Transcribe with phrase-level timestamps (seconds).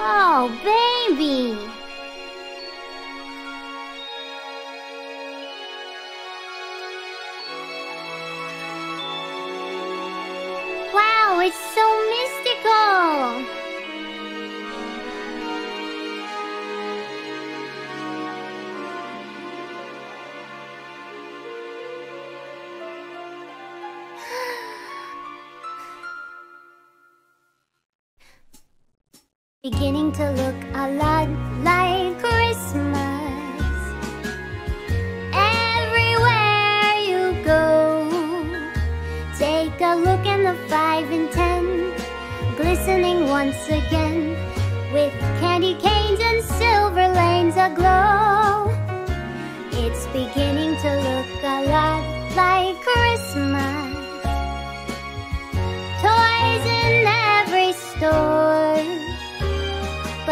[0.00, 1.58] Oh, baby!
[10.94, 13.57] Wow, it's so mystical!
[29.64, 31.28] Beginning to look a lot
[31.64, 32.94] like Christmas.
[35.34, 38.08] Everywhere you go
[39.36, 41.92] Take a look in the five and ten
[42.56, 44.36] Glistening once again
[44.92, 48.70] With candy canes and silver lanes aglow.
[49.72, 53.87] It's beginning to look a lot like Christmas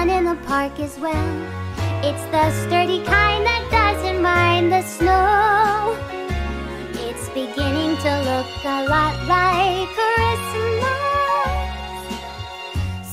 [0.00, 1.30] one in the park as well.
[2.08, 5.94] It's the sturdy kind that doesn't mind the snow.
[7.06, 11.02] It's beginning to look a lot like Christmas.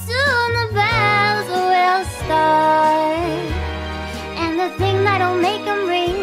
[0.05, 3.43] Soon the bells will start,
[4.41, 6.15] and the thing that'll make them ring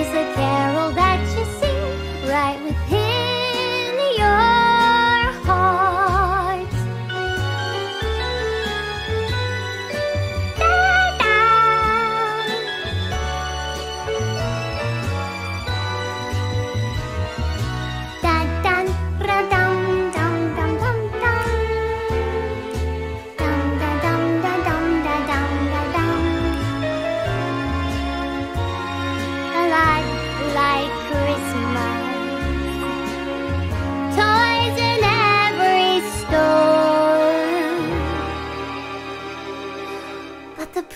[0.00, 3.05] is a carol that you sing right within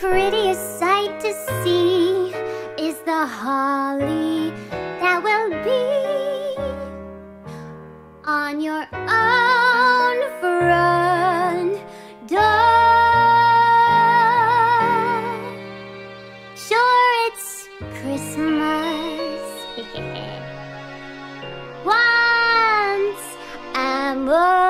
[0.01, 1.31] prettiest sight to
[1.63, 2.33] see
[2.83, 4.51] is the holly
[4.99, 6.57] that will be
[8.25, 11.75] on your own front
[12.27, 12.39] door.
[16.57, 17.69] Sure, it's
[18.01, 19.43] Christmas.
[21.85, 23.37] Once
[23.75, 24.70] and more.